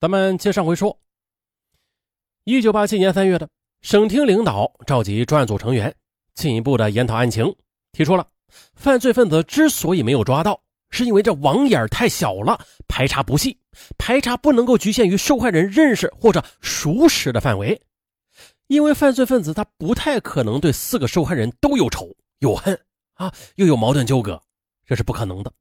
[0.00, 0.98] 咱们接上回说，
[2.44, 3.46] 一九八七年三月的，
[3.82, 5.94] 省厅领导召集专案组成员，
[6.34, 7.54] 进一步的研讨案情，
[7.92, 8.26] 提出了
[8.72, 10.58] 犯罪分子之所以没有抓到，
[10.88, 12.58] 是因为这网眼太小了，
[12.88, 13.58] 排查不细，
[13.98, 17.78] 排查不能够局限于受害人认识或者熟识的范围，
[18.68, 22.08] 因为犯罪分子他不太可能对四个受害人都有仇
[22.38, 22.74] 有恨
[23.16, 24.40] 啊，又有矛盾纠葛，
[24.86, 25.52] 这是不可能的。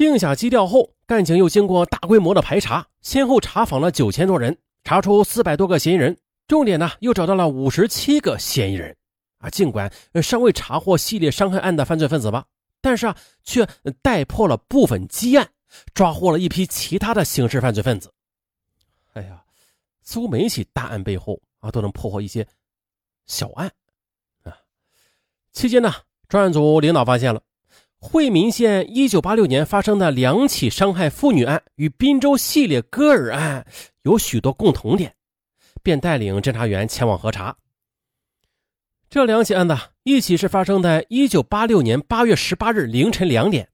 [0.00, 6.16] 定下基调后，干警又经过大规模的排查，先后查访了九千多人，查出四百多个嫌疑人。
[6.48, 8.96] 重点呢，又找到了五十七个嫌疑人。
[9.40, 12.46] 啊，尽管尚未查获系列伤害案的犯罪分子吧，
[12.80, 13.68] 但是啊，却
[14.00, 15.46] 带破了部分积案，
[15.92, 18.10] 抓获了一批其他的刑事犯罪分子。
[19.12, 19.44] 哎呀，
[20.02, 22.46] 似乎每一起大案背后啊，都能破获一些
[23.26, 23.70] 小案
[24.44, 24.56] 啊。
[25.52, 25.92] 期间呢，
[26.26, 27.42] 专案组领导发现了。
[28.02, 33.66] 惠民县1986年发生的两起伤害妇女案与滨州系列割耳案
[34.02, 35.14] 有许多共同点，
[35.82, 37.54] 便带领侦查员前往核查。
[39.10, 43.68] 这两起案子，一起是发生在1986年8月18日凌晨两点，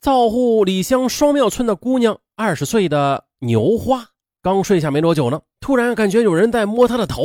[0.00, 4.10] 造户李乡双庙村的姑娘，二十岁的牛花，
[4.40, 7.24] 刚睡下没多久呢，突然感觉有人在摸她的头，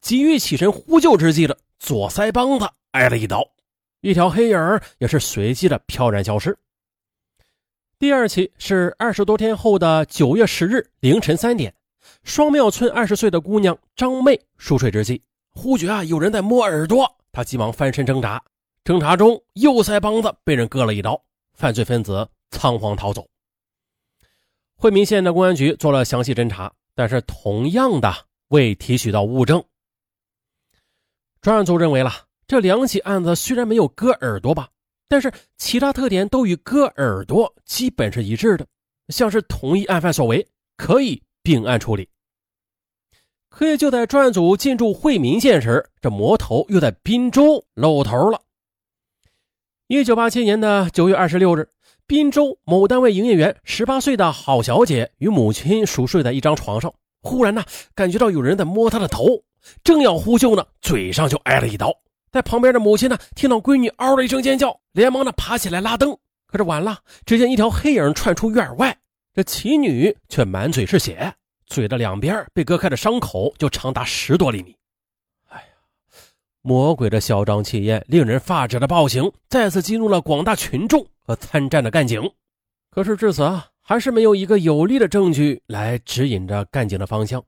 [0.00, 3.46] 急于起身呼救之际的左腮帮子挨了一刀。
[4.00, 6.56] 一条黑影也是随即的飘然消失。
[7.98, 11.74] 第二起是二十多天后的九月十日凌晨三点，
[12.22, 15.20] 双庙村二十岁的姑娘张妹熟睡之际，
[15.50, 18.42] 忽觉啊有人在摸耳朵，她急忙翻身挣扎，
[18.84, 23.28] 挣扎中右腮帮子被人割了一刀，犯罪分子仓皇逃走。
[24.76, 28.10] 惠民县的公安局做了详细侦查，但是同样的
[28.48, 29.62] 未提取到物证。
[31.42, 32.29] 专案组认为了。
[32.50, 34.68] 这两起案子虽然没有割耳朵吧，
[35.06, 38.66] 但是其他特点都与割耳朵基本是一致的，
[39.06, 40.44] 像是同一案犯所为，
[40.76, 42.08] 可以并案处理。
[43.50, 48.42] 可也就在专案组进驻惠民县时，这魔头又在滨州露头了。
[49.86, 51.68] 一九八七年的九月二十六日，
[52.04, 56.92] 滨州某单位营业员十八岁的郝小姐与母亲熟睡在一张床上，
[57.22, 57.62] 忽然呢，
[57.94, 59.44] 感觉到有人在摸她的头，
[59.84, 61.94] 正要呼救呢，嘴上就挨了一刀。
[62.30, 66.16] 在旁边的母亲呢，听到闺女嗷的一声尖叫，连忙的爬起来拉灯。
[66.46, 68.96] 可是晚了，只见一条黑影窜出院外，
[69.34, 71.32] 这妻女却满嘴是血，
[71.66, 74.76] 嘴的两边被割开的伤口就长达十多厘米。
[75.48, 75.66] 哎呀，
[76.62, 82.22] 魔鬼的嚣张气焰，令人发指的暴行，再次激怒了广大群众和参战的干警。
[82.90, 87.42] 可是至此啊，还是没有一个有力的证据来指引着干警的方向。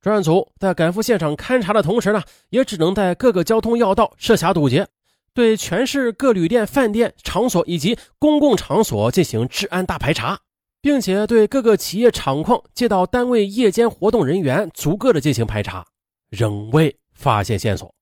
[0.00, 4.88] 专案组在赶赴现场勘查的同时呢，也只能在各个交通要道设卡堵截，
[5.34, 10.40] 对全市各旅店、饭店场所以及公共场所进行治安大排查，
[10.80, 15.84] 并且对各个企业厂矿、街道单位夜间活动人员逐个的进行排查，
[16.30, 17.94] 仍未发现线索。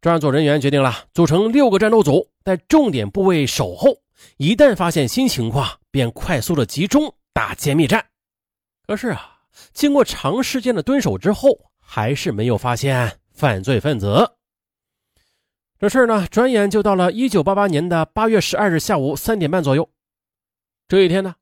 [0.00, 3.98] 专案组人员决定了组成六个战斗组，在重点部位守候，
[4.38, 8.06] 一旦发现新情况，便快速的集中打歼灭战。
[8.86, 9.34] 可是啊。
[9.72, 14.32] 经过长时间的蹲守之后，还是没有发现犯罪分子。
[15.78, 19.88] 这事儿呢，转眼就到了一九八八年的八月十二日下午三点半左右。
[20.88, 21.34] 这一天呢，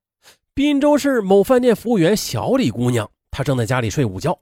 [0.55, 4.33] 滨州市某饭店服务员小李姑娘，她正在家里睡午觉，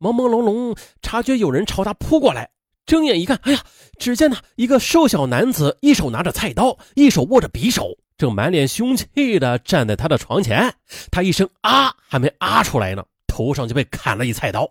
[0.00, 2.50] 朦朦胧胧察觉有人朝她扑过来，
[2.84, 3.62] 睁眼一看，哎呀，
[3.98, 7.96] 只见呢一个瘦小男子，一手拿着菜刀，一手握着匕首。
[8.18, 10.74] 正满脸凶气的站在他的床前，
[11.08, 14.68] 他一声啊还没啊出来呢，头上就被砍了一菜刀。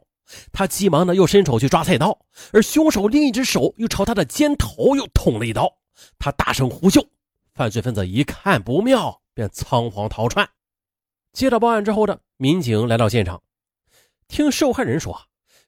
[0.51, 2.19] 他急忙的又伸手去抓菜刀，
[2.51, 5.73] 而凶手另一只手又朝他的肩头又捅了一刀。
[6.19, 7.07] 他大声呼救，
[7.53, 10.49] 犯罪分子一看不妙，便仓皇逃窜。
[11.31, 13.41] 接到报案之后的民警来到现场，
[14.27, 15.17] 听受害人说，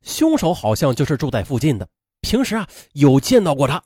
[0.01, 1.88] 凶手好像就是住在附近的，
[2.19, 3.81] 平时啊有见到过他。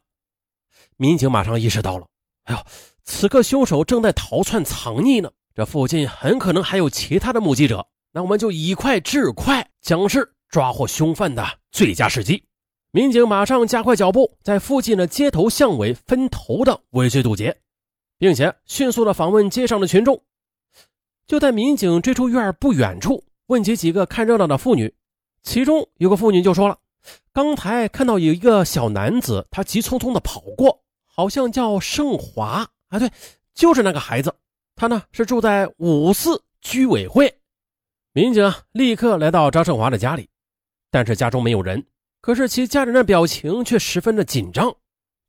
[0.98, 2.08] 民警马上意识到了，
[2.46, 2.66] 哎呦。
[3.06, 7.86] 此刻凶手正在逃窜藏匿呢，这附近很可能还有其他的目击者。
[8.14, 12.44] 那我们就以快制快，将是抓获凶犯的最佳时机。
[12.92, 17.58] 民警马上加快脚步，在附近的街头巷尾分头的围追堵截，
[18.18, 20.22] 并且迅速的访问街上的群众。
[21.26, 24.94] 就在民警追出院不远处，问及几个看热闹的妇女，
[25.42, 26.78] 其中有个妇女就说了
[27.34, 33.12] ：“刚才看到有一个小男子，他急匆匆的跑过，好像叫盛华。”啊，对，
[33.56, 34.32] 就是那个孩子，
[34.76, 37.34] 他呢是住在五四居委会。
[38.12, 40.30] 民警立刻来到张胜华的家里，
[40.92, 41.84] 但是家中没有人，
[42.22, 44.72] 可是其家人的表情却十分的紧张。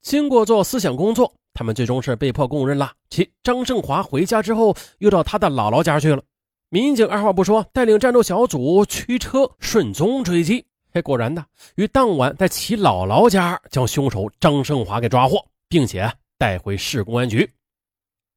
[0.03, 6.23] 经过做思想工作，他们最终是被迫供认了，其张胜华回家之后又到他的姥姥家去了。
[6.69, 10.67] 民警二话不说，带领战斗小组驱车顺踪追击。
[10.93, 11.43] 哎，果然的，
[11.77, 16.13] 于当晚在其姥姥家将凶手张胜华给抓获，并且
[16.45, 17.51] 带回市公安局。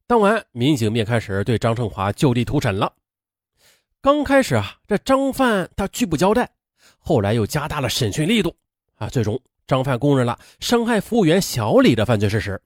[0.06, 2.90] 当晚，民警便开始对张胜华就地突审了。
[4.00, 6.48] 刚开始啊，这张范他拒不交代，
[6.98, 8.56] 后来又加大了审讯力度
[8.94, 12.58] 啊，最终张范供认了伤害服务员小李的犯罪事实，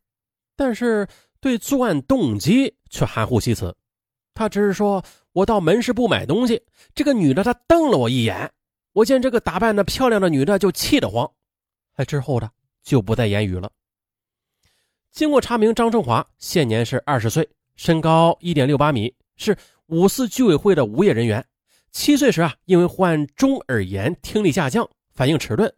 [0.54, 1.08] 但是
[1.40, 3.74] 对作案动机却含糊其辞。
[4.34, 5.04] 他只是说
[5.34, 6.62] ：“我到门市部买东西，
[6.94, 8.48] 这个女的她瞪了我一眼，
[8.92, 11.28] 我见这个打扮的漂亮的女的就气得慌。”
[11.98, 12.48] 哎，之后的
[12.84, 13.72] 就不再言语了。
[15.12, 19.56] 经过查明，张春华现年是二十岁，身高一点六八米，是。
[19.88, 21.44] 五四居委会的无业人员，
[21.90, 25.70] 七岁时啊，因为患中耳炎，听力下降，反应迟钝。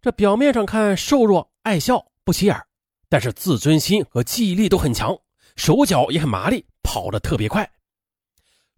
[0.00, 2.56] 这表面上看瘦弱、爱笑、不起眼，
[3.10, 5.14] 但是自尊心和记忆力都很强，
[5.54, 7.70] 手脚也很麻利，跑得特别快。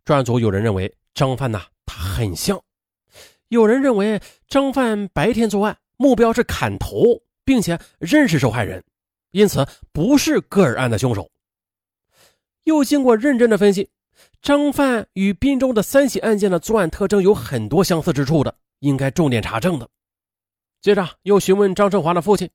[0.05, 2.59] 专案组有人认为张范呐，他很像；
[3.47, 8.83] 有人认为张范白天作案，目标是砍头，并且认识受害人，
[9.33, 11.29] 因此不是个儿案的凶手。
[12.63, 13.91] 又经过认真的分析。
[14.41, 19.89] 张范与滨州的三起案件的作案特征有很多相似之处的，应该重点查证的。
[20.81, 22.49] 接着又询问张胜华的父亲，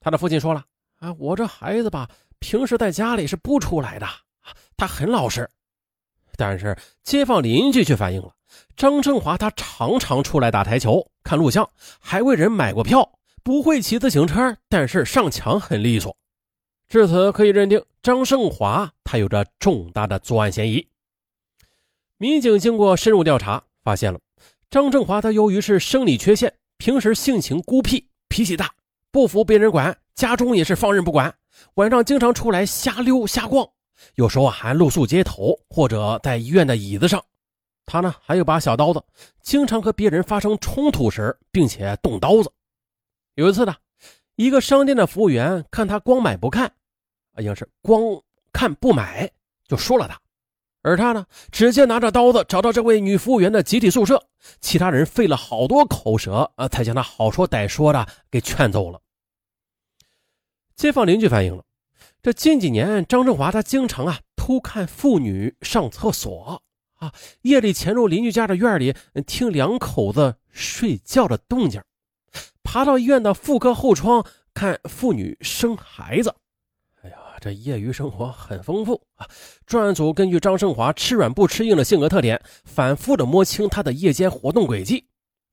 [0.00, 0.64] 他的父亲说了
[0.98, 2.08] ：“啊，我这孩子吧，
[2.40, 4.06] 平时在家里是不出来的，
[4.76, 5.48] 他很老实。
[6.36, 8.34] 但是街坊邻居却反映了，
[8.76, 11.68] 张胜华他常常出来打台球、看录像，
[12.00, 13.08] 还为人买过票，
[13.42, 16.14] 不会骑自行车，但是上墙很利索。
[16.88, 20.86] 至此可以认定张胜华他有着重大的作案嫌疑。”
[22.18, 24.20] 民警经过深入调查，发现了
[24.70, 28.72] 张正华，他由于是生理缺陷，平时性情孤僻，脾气大，
[29.10, 31.34] 不服别人管，家中也是放任不管，
[31.74, 33.68] 晚上经常出来瞎溜瞎逛，
[34.14, 37.22] 有时候还露宿街头或者在医院的椅子上。
[37.86, 39.02] 他呢还有把小刀子，
[39.42, 42.50] 经常和别人发生冲突时，并且动刀子。
[43.34, 43.74] 有一次呢，
[44.36, 46.66] 一个商店的服务员看他光买不看，
[47.32, 48.00] 啊，应是光
[48.52, 49.30] 看不买，
[49.66, 50.20] 就说了他。
[50.82, 54.22] 而他呢，直接拿着刀子找到这位女服务员的集体宿舍，
[54.60, 59.00] 其他人费了好多口舌啊，才将他好说歹说的给劝走了。
[60.76, 61.64] 街坊邻居反映了，
[62.20, 66.60] 这近几年张振华他经常啊偷看妇女上厕所
[66.96, 68.94] 啊，夜里潜入邻居家的院里
[69.26, 71.80] 听两口子睡觉的动静，
[72.74, 76.34] 爬到医院的妇科后窗看妇女生孩子。
[77.02, 79.28] 哎呀这业余生活很丰富啊！
[79.64, 85.06] 专案组根据张胜华吃软不吃硬的性格特点，反复的摸清他的夜间活动轨迹。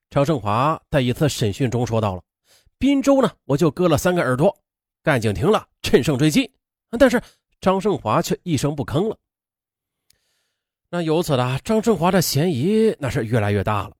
[0.10, 2.24] 张胜华在一次审讯中说到了
[2.80, 4.58] ：“滨州呢，我就割了三个耳朵。”
[5.04, 6.52] 干警听了，趁胜追击，
[6.98, 7.22] 但是
[7.60, 9.16] 张胜华却一声不吭了。
[10.90, 13.92] 那由此呢，张胜华的嫌疑那是越来越大了。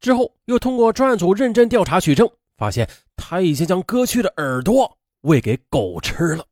[0.00, 2.26] 之后又通过专案组认真调查取证，
[2.62, 6.46] 发现他已经将割去的耳朵喂给狗吃了。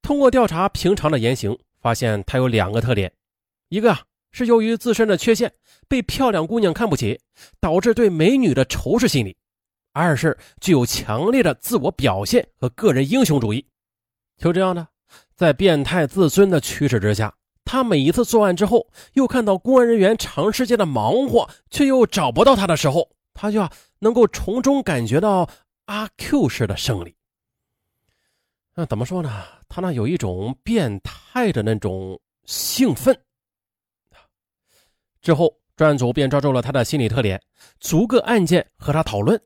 [0.00, 3.12] 通过调查平常的言行，发现他有两个特点：
[3.68, 3.98] 一个
[4.30, 5.52] 是由于自身的缺陷，
[5.88, 7.20] 被漂亮姑娘看不起，
[7.58, 9.32] 导致对美女的仇视心理；
[9.92, 13.66] 二是具有强烈的自我表现和个人英雄主义。
[14.38, 14.86] 就这样的，
[15.34, 17.34] 在变态自尊的驱使之下，
[17.64, 25.48] 他每一次作案之后，又看到公安人员长时间的忙活，却又找不到他的时候，他就能够从中感觉到
[25.86, 27.16] 阿 Q 式的胜利。
[28.74, 29.44] 那怎么说呢？
[29.68, 33.18] 他那有一种变态的那种兴奋。
[35.20, 37.42] 之后，专案组便抓住了他的心理特点，
[37.80, 39.40] 逐个案件和他讨论，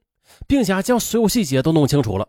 [0.46, 2.28] 并且将所有细节都弄清楚了，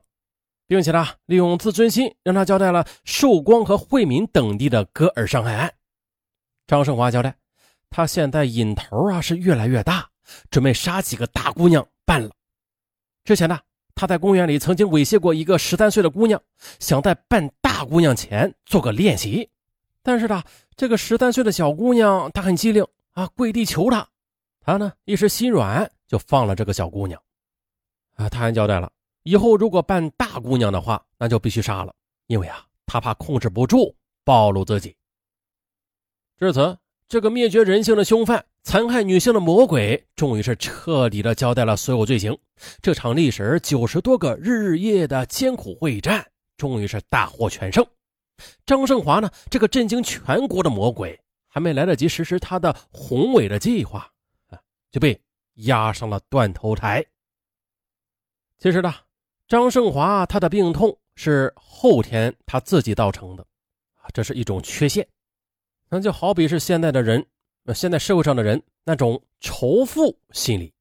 [0.67, 5.73] 并且呢，利用自尊心让他交代了寿光和惠民等地的割耳伤害案。
[6.65, 7.37] 张胜华交代，
[7.89, 10.09] 他现在瘾头啊是越来越大，
[10.49, 12.31] 准备杀几个大姑娘办了。
[13.23, 13.59] 之前呢。
[13.99, 16.39] 他在公园里曾经猥亵过一个十三岁的姑娘，
[16.79, 19.49] 想在扮大姑娘前做个练习，
[20.03, 20.43] 但是呢，
[20.75, 24.07] 这个十三岁的小姑娘她很机灵啊，跪地求他，
[24.61, 27.19] 他呢一时心软就放了这个小姑娘。
[28.17, 28.91] 啊，他还交代了，
[29.23, 31.91] 以后如果扮大姑娘的话，那就必须杀了，
[32.27, 34.95] 因为啊，他怕控制不住暴露自己。
[36.37, 36.77] 至此。
[37.09, 42.37] 这个灭绝人性的凶犯、残害女性的魔鬼，终于是彻底的交代了所有罪行。
[42.81, 47.87] 这场历时九十多个日日夜的艰苦会战，终于是大获全胜。
[48.65, 54.05] 张胜华呢，这个震惊全国的魔鬼，还没来得及实施他的宏伟的计划，
[54.49, 54.59] 啊，
[54.91, 55.17] 就被
[55.53, 57.01] 押上了断头台。
[58.59, 58.93] 其实呢，
[59.47, 63.47] 张胜华他的病痛是后天他自己造成的，
[64.13, 65.07] 这是一种缺陷。
[65.89, 67.25] 那就好比是现在的人，
[67.67, 70.73] 呃，现在社会上的人那种仇富心理。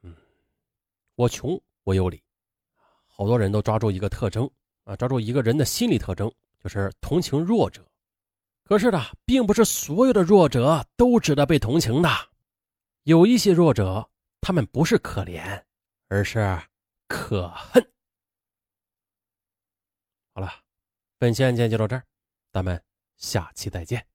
[0.00, 0.16] 嗯，
[1.14, 2.22] 我穷我有理，
[3.06, 4.50] 好多人都抓住一个特征
[4.84, 7.86] 啊，抓住一个人的心理特征，就是同情弱者。
[8.64, 12.08] 可是呢，并不是所有的弱者都值得被同情的，
[13.02, 14.08] 有一些弱者，
[14.40, 15.62] 他们不是可怜，
[16.08, 16.58] 而是
[17.08, 17.92] 可恨。
[20.32, 20.50] 好了，
[21.18, 22.02] 本期案件就到这儿，
[22.50, 22.82] 咱们
[23.18, 24.06] 下期再见。